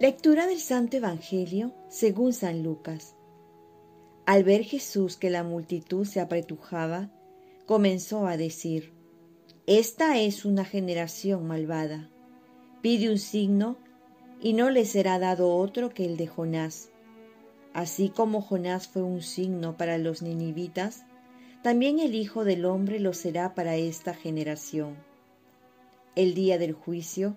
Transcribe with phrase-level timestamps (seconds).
[0.00, 3.16] Lectura del Santo Evangelio según San Lucas.
[4.26, 7.10] Al ver Jesús que la multitud se apretujaba,
[7.66, 8.92] comenzó a decir,
[9.66, 12.10] Esta es una generación malvada.
[12.80, 13.76] Pide un signo
[14.40, 16.90] y no le será dado otro que el de Jonás.
[17.72, 21.06] Así como Jonás fue un signo para los ninivitas,
[21.64, 24.96] también el Hijo del Hombre lo será para esta generación.
[26.14, 27.36] El día del juicio,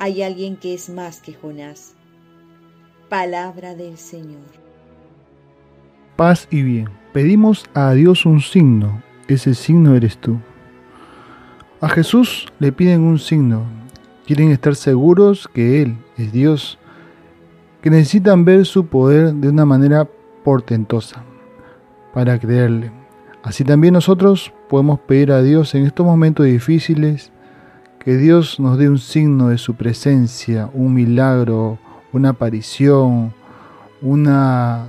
[0.00, 1.94] hay alguien que es más que Jonás.
[3.10, 4.40] Palabra del Señor.
[6.16, 6.88] Paz y bien.
[7.12, 10.38] Pedimos a Dios un signo, ese signo eres tú.
[11.82, 13.64] A Jesús le piden un signo,
[14.26, 16.78] quieren estar seguros que Él es Dios
[17.82, 20.08] que necesitan ver su poder de una manera
[20.44, 21.24] portentosa
[22.14, 22.90] para creerle.
[23.42, 27.32] Así también nosotros podemos pedir a Dios en estos momentos difíciles
[28.00, 31.78] que Dios nos dé un signo de su presencia, un milagro,
[32.12, 33.32] una aparición,
[34.02, 34.86] una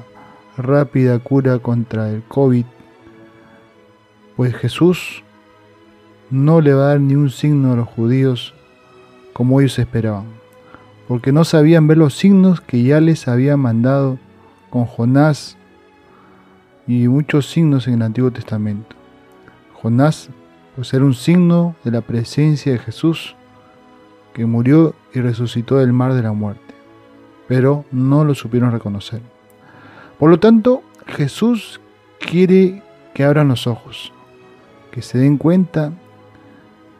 [0.58, 2.66] rápida cura contra el COVID.
[4.36, 5.23] Pues Jesús
[6.30, 8.54] no le va a dar ni un signo a los judíos
[9.34, 10.42] como ellos esperaban
[11.12, 14.17] porque no sabían ver los signos que ya les había mandado
[14.70, 15.58] con Jonás
[16.88, 18.95] y muchos signos en el Antiguo Testamento.
[19.73, 20.30] Jonás
[20.75, 23.36] pues era un signo de la presencia de Jesús
[24.33, 26.73] que murió y resucitó del mar de la muerte,
[27.47, 29.22] pero no lo supieron reconocer.
[30.17, 31.81] Por lo tanto, Jesús
[32.20, 32.83] quiere
[33.14, 34.14] que abran los ojos,
[34.92, 35.92] que se den cuenta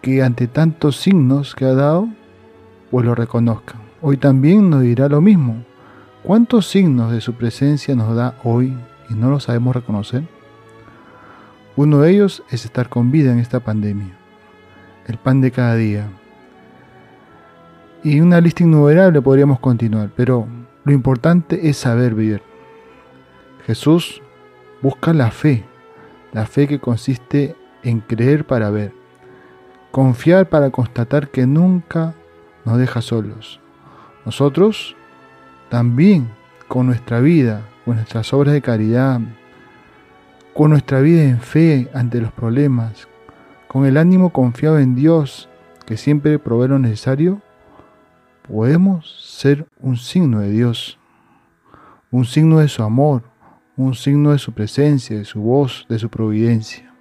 [0.02, 2.10] que ante tantos signos que ha dado,
[2.90, 5.64] pues lo reconozcan hoy también nos dirá lo mismo.
[6.24, 8.76] ¿Cuántos signos de su presencia nos da hoy
[9.10, 10.24] y no los sabemos reconocer?
[11.76, 14.18] Uno de ellos es estar con vida en esta pandemia,
[15.08, 16.10] el pan de cada día.
[18.04, 20.48] Y una lista innumerable podríamos continuar, pero
[20.84, 22.42] lo importante es saber vivir.
[23.66, 24.22] Jesús
[24.82, 25.64] busca la fe,
[26.34, 28.94] la fe que consiste en creer para ver,
[29.92, 32.16] confiar para constatar que nunca
[32.66, 33.60] nos deja solos,
[34.26, 34.96] nosotros
[35.70, 36.30] también
[36.68, 39.22] con nuestra vida, con nuestras obras de caridad,
[40.54, 43.08] con nuestra vida en fe ante los problemas,
[43.68, 45.50] con el ánimo confiado en Dios
[45.86, 47.42] que siempre provee lo necesario,
[48.48, 51.00] podemos ser un signo de Dios,
[52.12, 53.24] un signo de su amor,
[53.78, 56.94] un signo de su presencia, de su voz, de su providencia.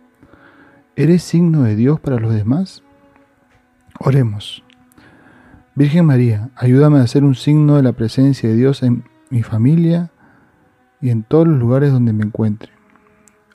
[0.97, 2.83] ¿Eres signo de Dios para los demás?
[3.99, 4.63] Oremos.
[5.75, 10.11] Virgen María, ayúdame a hacer un signo de la presencia de Dios en mi familia
[11.01, 12.80] y en todos los lugares donde me encuentre.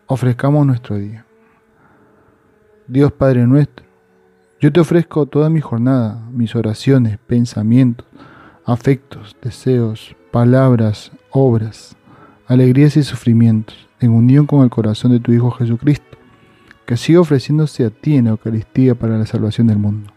[0.07, 1.25] Ofrezcamos nuestro día.
[2.88, 3.83] Dios Padre nuestro,
[4.61, 8.05] yo te ofrezco toda mi jornada, mis oraciones, pensamientos,
[8.66, 11.97] afectos, deseos, palabras, obras,
[12.45, 16.19] alegrías y sufrimientos, en unión con el corazón de tu Hijo Jesucristo,
[16.85, 20.11] que siga ofreciéndose a ti en la Eucaristía para la salvación del mundo.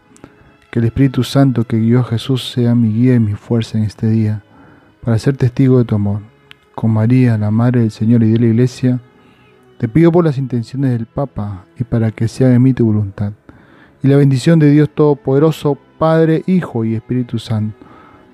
[0.69, 3.85] Que el Espíritu Santo que guió a Jesús sea mi guía y mi fuerza en
[3.85, 4.43] este día,
[5.03, 6.21] para ser testigo de tu amor.
[6.75, 9.01] Con María, la Madre del Señor y de la Iglesia,
[9.79, 13.31] te pido por las intenciones del Papa y para que sea de mí tu voluntad.
[14.03, 17.77] Y la bendición de Dios Todopoderoso, Padre, Hijo y Espíritu Santo,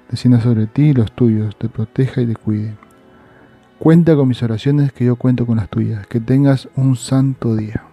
[0.10, 2.74] descienda sobre ti y los tuyos, te proteja y te cuide.
[3.78, 6.08] Cuenta con mis oraciones que yo cuento con las tuyas.
[6.08, 7.85] Que tengas un santo día.